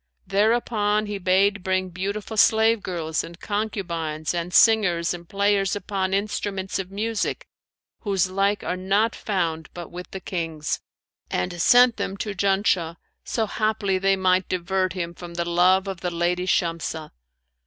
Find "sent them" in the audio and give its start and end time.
11.61-12.17